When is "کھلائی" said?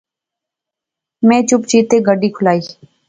2.35-2.61